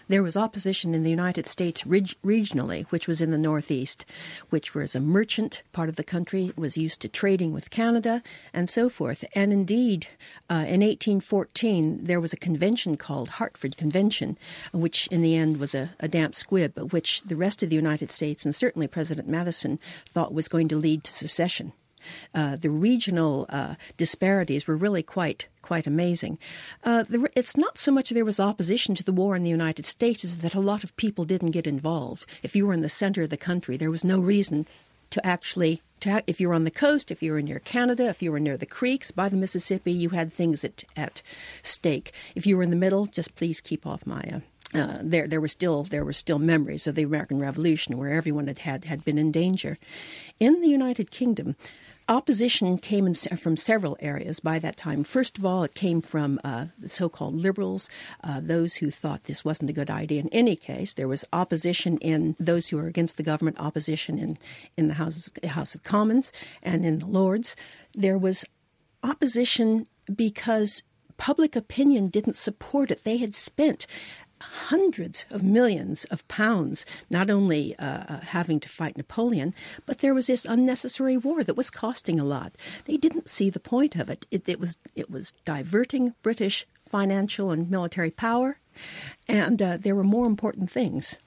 [0.08, 4.06] There was opposition in the United States reg- regionally, which was in the Northeast,
[4.50, 8.22] which was a merchant part of the country, was used to trading with Canada,
[8.54, 9.24] and so forth.
[9.34, 10.08] And indeed,
[10.50, 14.38] uh, in 1814, there was a convention called Hartford Convention,
[14.72, 18.12] which in the end was a, a damp squib, which the rest of the United
[18.12, 21.74] States, and certainly President Madison, thought was going to lead to secession.
[22.34, 26.38] Uh, the regional uh, disparities were really quite quite amazing.
[26.84, 27.04] Uh,
[27.36, 30.38] it's not so much there was opposition to the war in the United States as
[30.38, 32.26] that a lot of people didn't get involved.
[32.44, 34.68] If you were in the center of the country, there was no reason
[35.12, 38.22] to actually to, if you were on the coast, if you were near Canada, if
[38.22, 41.22] you were near the creeks by the Mississippi, you had things at, at
[41.62, 42.12] stake.
[42.34, 44.40] If you were in the middle, just please keep off my uh,
[44.74, 48.48] uh, there there were still there were still memories of the American Revolution where everyone
[48.48, 49.78] had, had had been in danger.
[50.40, 51.56] In the United Kingdom,
[52.12, 55.04] opposition came from several areas by that time.
[55.04, 57.90] First of all, it came from uh, the so called liberals,
[58.24, 60.94] uh, those who thought this wasn't a good idea in any case.
[60.94, 64.38] There was opposition in those who were against the government, opposition in,
[64.78, 67.56] in the House, House of Commons and in the Lords.
[67.96, 68.44] There was
[69.04, 70.84] opposition because
[71.16, 73.06] public opinion didn't support it.
[73.06, 73.88] They had spent
[74.42, 79.54] hundreds of millions of pounds, not only uh, uh, having to fight Napoleon,
[79.86, 82.56] but there was this unnecessary war that was costing a lot.
[82.86, 84.26] They didn't see the point of it.
[84.32, 88.60] It, it was it was diverting British financial and military power,
[89.28, 91.18] and uh, there were more important things.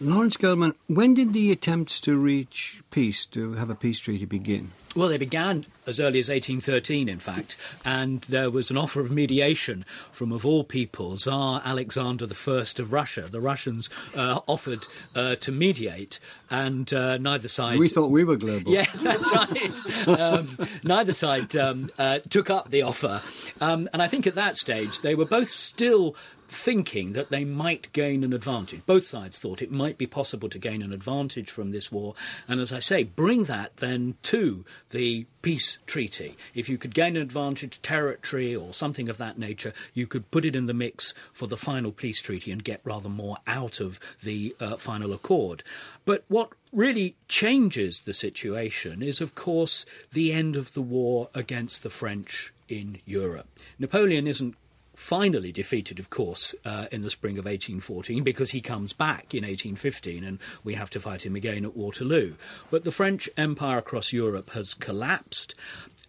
[0.00, 4.72] Lawrence Goldman, when did the attempts to reach peace, to have a peace treaty, begin?
[4.96, 9.10] Well, they began as early as 1813, in fact, and there was an offer of
[9.10, 13.22] mediation from, of all people, Tsar Alexander I of Russia.
[13.28, 17.78] The Russians uh, offered uh, to mediate, and uh, neither side.
[17.78, 18.72] We thought we were global.
[18.72, 20.08] Yes, that's right.
[20.20, 23.20] um, neither side um, uh, took up the offer,
[23.60, 26.14] um, and I think at that stage they were both still
[26.48, 28.82] thinking that they might gain an advantage.
[28.86, 32.14] Both sides thought it might be possible to gain an advantage from this war,
[32.48, 36.36] and as I say, bring that then to the peace treaty.
[36.54, 40.44] If you could gain an advantage, territory or something of that nature, you could put
[40.44, 44.00] it in the mix for the final peace treaty and get rather more out of
[44.22, 45.62] the uh, final accord.
[46.04, 51.82] But what really changes the situation is, of course, the end of the war against
[51.82, 53.46] the French in Europe.
[53.78, 54.56] Napoleon isn't
[54.94, 59.42] finally defeated, of course, uh, in the spring of 1814 because he comes back in
[59.42, 62.34] 1815 and we have to fight him again at Waterloo.
[62.70, 65.54] But the French Empire across Europe has collapsed.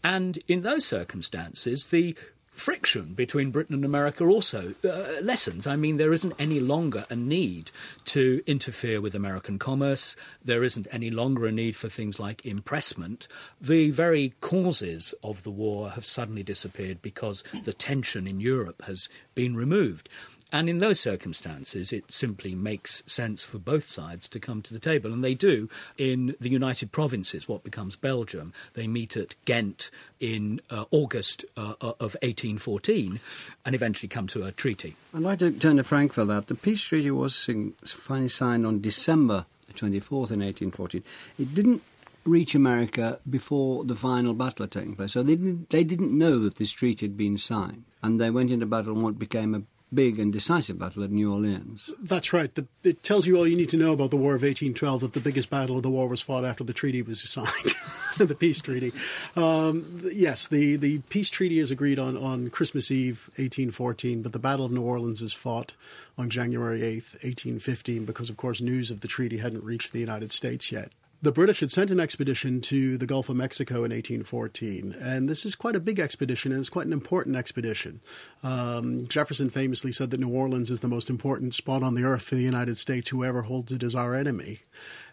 [0.03, 2.15] And in those circumstances, the
[2.55, 5.67] friction between Britain and America also uh, lessens.
[5.67, 7.71] I mean, there isn't any longer a need
[8.05, 10.15] to interfere with American commerce.
[10.43, 13.27] There isn't any longer a need for things like impressment.
[13.61, 19.09] The very causes of the war have suddenly disappeared because the tension in Europe has
[19.35, 20.09] been removed.
[20.51, 24.79] And in those circumstances, it simply makes sense for both sides to come to the
[24.79, 25.11] table.
[25.11, 28.53] And they do in the United Provinces, what becomes Belgium.
[28.73, 29.89] They meet at Ghent
[30.19, 33.19] in uh, August uh, of 1814
[33.65, 34.95] and eventually come to a treaty.
[35.13, 36.47] I'd like to turn to Frank for that.
[36.47, 37.49] The peace treaty was
[37.85, 41.03] finally signed on December 24th in 1814.
[41.39, 41.81] It didn't
[42.23, 45.13] reach America before the final battle had taken place.
[45.13, 47.83] So they didn't, they didn't know that this treaty had been signed.
[48.01, 49.61] And they went into battle on what became a
[49.93, 51.89] big and decisive battle at New Orleans.
[52.01, 52.53] That's right.
[52.53, 55.13] The, it tells you all you need to know about the War of 1812 that
[55.13, 57.73] the biggest battle of the war was fought after the treaty was signed,
[58.17, 58.91] the peace treaty.
[59.35, 64.39] Um, yes, the, the peace treaty is agreed on on Christmas Eve, 1814, but the
[64.39, 65.73] Battle of New Orleans is fought
[66.17, 70.31] on January 8th, 1815, because, of course, news of the treaty hadn't reached the United
[70.31, 70.91] States yet
[71.25, 75.43] the British had sent an expedition to the Gulf of Mexico in 1814, and this
[75.43, 77.99] is quite a big expedition, and it's quite an important expedition.
[78.43, 82.21] Um, Jefferson famously said that New Orleans is the most important spot on the earth
[82.21, 83.09] for the United States.
[83.09, 84.59] Whoever holds it is our enemy,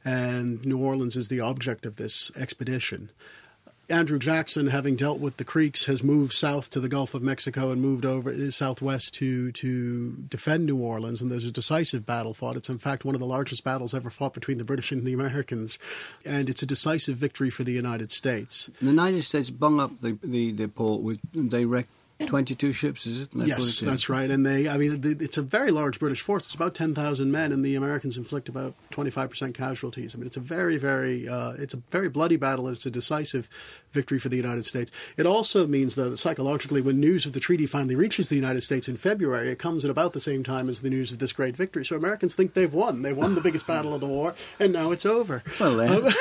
[0.04, 3.10] and New Orleans is the object of this expedition.
[3.88, 7.70] Andrew Jackson, having dealt with the Creeks, has moved south to the Gulf of Mexico
[7.70, 11.20] and moved over uh, southwest to to defend New Orleans.
[11.20, 12.56] And there's a decisive battle fought.
[12.56, 15.12] It's in fact one of the largest battles ever fought between the British and the
[15.12, 15.78] Americans,
[16.24, 18.70] and it's a decisive victory for the United States.
[18.80, 21.90] The United States bung up the the, the port with wrecked
[22.26, 23.30] 22 ships, is it?
[23.34, 24.30] That's yes, that's right.
[24.30, 26.44] And they, I mean, it's a very large British force.
[26.44, 30.14] It's about 10,000 men, and the Americans inflict about 25% casualties.
[30.14, 32.90] I mean, it's a very, very, uh, it's a very bloody battle, and it's a
[32.90, 33.48] decisive
[33.92, 34.90] victory for the United States.
[35.16, 38.62] It also means, though, that psychologically, when news of the treaty finally reaches the United
[38.62, 41.32] States in February, it comes at about the same time as the news of this
[41.32, 41.84] great victory.
[41.84, 43.02] So Americans think they've won.
[43.02, 45.42] They won the biggest battle of the war, and now it's over.
[45.58, 45.80] Well.
[45.80, 46.12] Um,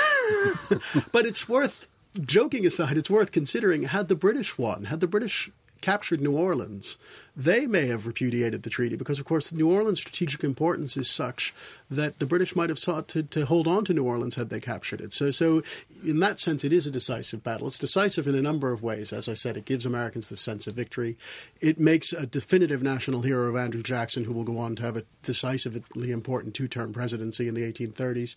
[1.12, 1.88] but it's worth
[2.20, 5.50] joking aside, it's worth considering had the British won, had the British
[5.82, 6.98] captured New Orleans,
[7.36, 11.54] they may have repudiated the treaty because, of course, New Orleans' strategic importance is such
[11.90, 14.60] that the British might have sought to, to hold on to New Orleans had they
[14.60, 15.14] captured it.
[15.14, 15.64] So, so,
[16.06, 17.68] in that sense, it is a decisive battle.
[17.68, 19.12] It's decisive in a number of ways.
[19.12, 21.18] As I said, it gives Americans the sense of victory.
[21.60, 24.98] It makes a definitive national hero of Andrew Jackson, who will go on to have
[24.98, 28.36] a decisively important two term presidency in the 1830s.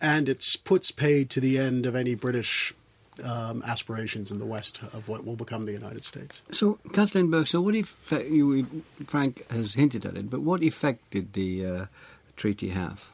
[0.00, 2.74] And it puts paid to the end of any British
[3.22, 6.42] um, aspirations in the West of what will become the United States.
[6.50, 11.10] So, Kathleen Burk, so what effect, you, Frank has hinted at it, but what effect
[11.10, 11.86] did the uh,
[12.36, 13.08] treaty have?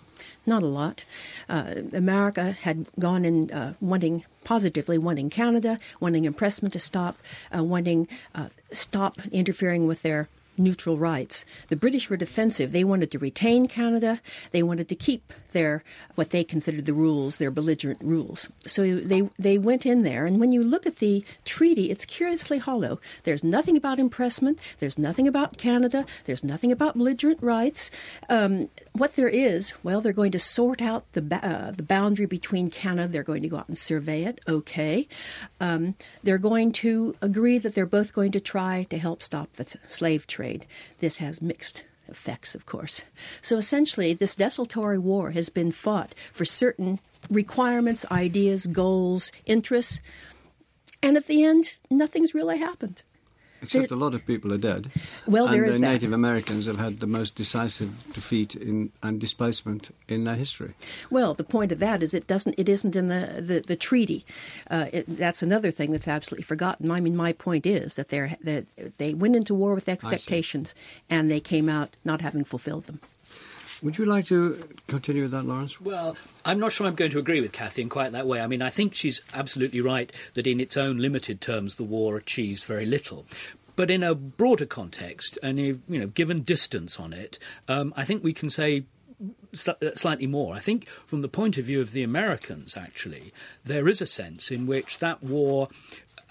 [0.46, 1.04] Not a lot.
[1.48, 7.18] Uh, America had gone in uh, wanting positively wanting Canada, wanting impressment to stop,
[7.56, 11.44] uh, wanting uh, stop interfering with their neutral rights.
[11.68, 12.72] The British were defensive.
[12.72, 14.20] They wanted to retain Canada.
[14.50, 15.82] They wanted to keep their
[16.14, 18.48] what they considered the rules, their belligerent rules.
[18.66, 22.58] So they they went in there, and when you look at the treaty, it's curiously
[22.58, 23.00] hollow.
[23.24, 24.58] There's nothing about impressment.
[24.78, 26.06] There's nothing about Canada.
[26.24, 27.90] There's nothing about belligerent rights.
[28.28, 32.70] Um, what there is, well, they're going to sort out the uh, the boundary between
[32.70, 33.08] Canada.
[33.08, 34.40] They're going to go out and survey it.
[34.48, 35.08] Okay,
[35.60, 39.66] um, they're going to agree that they're both going to try to help stop the
[39.88, 40.66] slave trade.
[40.98, 43.02] This has mixed effects, of course.
[43.42, 46.98] So essentially, this desultory war has been fought for certain
[47.28, 50.00] requirements, ideas, goals, interests,
[51.02, 53.02] and at the end, nothing's really happened.
[53.62, 54.90] Except there, a lot of people are dead.
[55.26, 55.86] Well, and there is the that.
[55.86, 60.74] Native Americans have had the most decisive defeat in, and displacement in their history.
[61.10, 62.54] Well, the point of that is it doesn't.
[62.58, 64.24] It isn't in the the, the treaty.
[64.70, 66.90] Uh, it, that's another thing that's absolutely forgotten.
[66.90, 68.66] I mean, my point is that they that
[68.98, 70.74] they went into war with expectations,
[71.08, 73.00] and they came out not having fulfilled them.
[73.82, 75.80] Would you like to continue with that, Lawrence?
[75.80, 78.40] Well, I'm not sure I'm going to agree with Kathy in quite that way.
[78.40, 82.16] I mean, I think she's absolutely right that in its own limited terms, the war
[82.16, 83.24] achieves very little.
[83.76, 88.22] But in a broader context, and you know, given distance on it, um, I think
[88.22, 88.84] we can say
[89.54, 90.54] slightly more.
[90.54, 93.32] I think, from the point of view of the Americans, actually,
[93.64, 95.68] there is a sense in which that war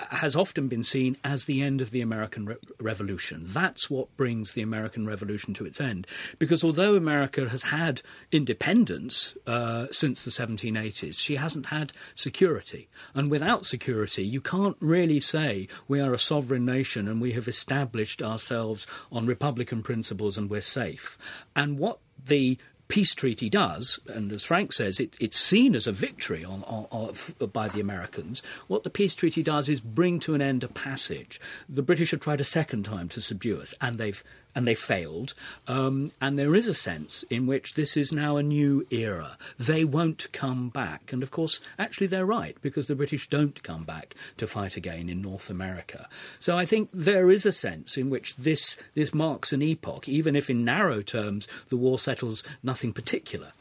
[0.10, 3.44] has often been seen as the end of the American Re- Revolution.
[3.46, 6.08] That's what brings the American Revolution to its end.
[6.38, 12.90] Because although America has had independence uh, since the 1780s, she hasn't had security.
[13.14, 17.48] And without security, you can't really say we are a sovereign nation and we have
[17.48, 21.18] established ourselves on republican principles and we're safe.
[21.56, 22.58] And what the
[22.90, 26.88] peace treaty does, and as Frank says, it, it's seen as a victory on, on,
[26.90, 28.42] on, by the Americans.
[28.68, 31.40] What the peace treaty does is bring to an end a passage.
[31.70, 34.24] The British have tried a second time to subdue us, and they've
[34.56, 35.34] and they failed.
[35.68, 39.38] Um, and there is a sense in which this is now a new era.
[39.58, 41.14] They won't come back.
[41.14, 45.10] And of course, actually, they're right, because the British don't come back to fight again
[45.10, 46.08] in North America.
[46.40, 50.36] So I think there is a sense in which this, this marks an epoch, even
[50.36, 53.54] if in narrow terms the war settles nothing particular.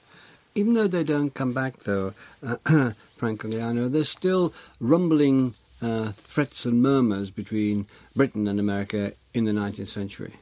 [0.55, 2.15] Even though they don't come back, though,
[2.45, 2.57] uh,
[3.21, 7.87] Cogliano, there's still rumbling uh, threats and murmurs between
[8.17, 10.35] Britain and America in the 19th century.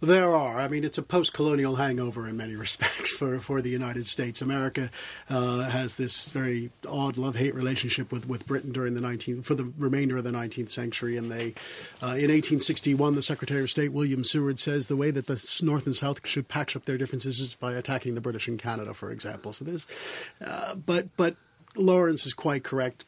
[0.00, 0.58] There are.
[0.58, 4.40] I mean, it's a post-colonial hangover in many respects for, for the United States.
[4.40, 4.90] America
[5.28, 9.70] uh, has this very odd love-hate relationship with, with Britain during the 19th for the
[9.76, 11.18] remainder of the 19th century.
[11.18, 11.54] And they,
[12.02, 15.84] uh, in 1861, the Secretary of State William Seward says the way that the North
[15.84, 19.12] and South should patch up their differences is by attacking the British in Canada, for
[19.12, 19.52] example.
[19.52, 19.86] So there's,
[20.42, 21.36] uh, but but
[21.76, 23.04] Lawrence is quite correct.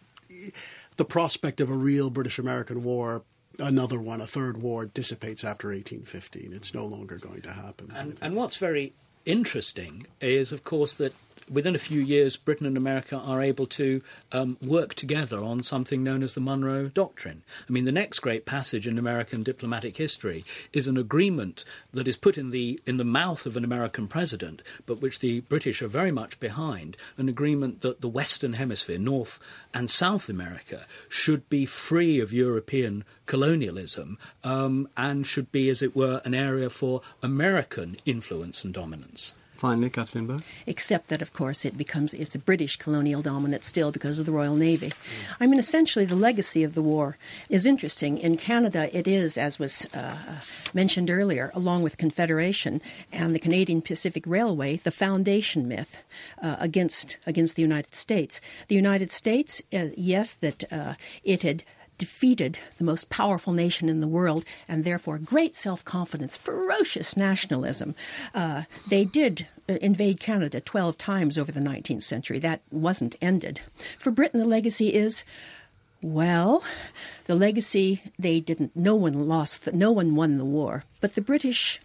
[0.96, 3.22] The prospect of a real British-American war
[3.58, 6.52] another one, a third war, dissipates after 1815.
[6.52, 7.92] It's no longer going to happen.
[7.94, 8.92] And, and what's very
[9.24, 11.12] interesting is, of course, that
[11.50, 16.02] within a few years, Britain and America are able to um, work together on something
[16.02, 17.42] known as the Monroe Doctrine.
[17.68, 22.16] I mean, the next great passage in American diplomatic history is an agreement that is
[22.16, 25.88] put in the in the mouth of an American president, but which the British are
[25.88, 26.96] very much behind.
[27.16, 29.38] An agreement that the Western Hemisphere, North
[29.74, 35.96] and South America, should be free of European colonialism um, and should be, as it
[35.96, 39.34] were, an area for American influence and dominance.
[39.62, 39.92] Finally.
[40.66, 44.32] Except that, of course, it becomes it's a British colonial dominance still because of the
[44.32, 44.88] Royal Navy.
[44.88, 44.94] Mm.
[45.38, 47.16] I mean, essentially, the legacy of the war
[47.48, 48.18] is interesting.
[48.18, 50.16] In Canada, it is, as was uh,
[50.74, 52.82] mentioned earlier, along with Confederation
[53.12, 55.98] and the Canadian Pacific Railway, the foundation myth
[56.42, 58.40] uh, against against the United States.
[58.66, 61.62] The United States, uh, yes, that uh, it had
[62.02, 67.94] defeated the most powerful nation in the world and therefore great self confidence, ferocious nationalism.
[68.34, 72.38] Uh, they did invade Canada 12 times over the 19th century.
[72.38, 73.60] That wasn't ended.
[73.98, 75.24] For Britain, the legacy is.
[76.02, 76.64] Well,
[77.26, 78.74] the legacy they didn't.
[78.74, 79.72] No one lost.
[79.72, 81.80] No one won the war, but the British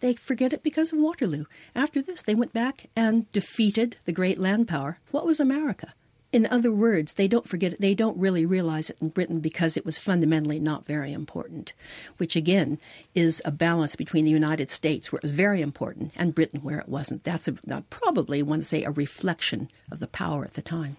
[0.00, 1.44] they forget it because of Waterloo.
[1.74, 4.98] After this, they went back and defeated the great land power.
[5.12, 5.94] What was America?
[6.32, 7.80] In other words, they don't forget it.
[7.80, 11.74] They don't really realize it in Britain because it was fundamentally not very important,
[12.16, 12.78] which again
[13.14, 16.78] is a balance between the United States, where it was very important, and Britain, where
[16.78, 17.24] it wasn't.
[17.24, 17.52] That's a,
[17.90, 20.96] probably, one say, a reflection of the power at the time.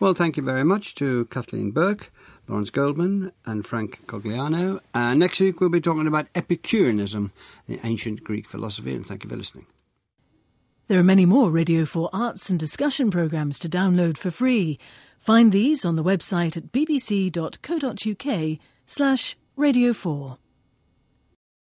[0.00, 2.10] Well, thank you very much to Kathleen Burk,
[2.46, 4.80] Lawrence Goldman, and Frank Cogliano.
[4.94, 7.32] Uh, next week, we'll be talking about Epicureanism,
[7.66, 9.66] the ancient Greek philosophy, and thank you for listening.
[10.88, 14.78] There are many more Radio 4 arts and discussion programmes to download for free.
[15.18, 20.38] Find these on the website at bbc.co.uk slash Radio 4.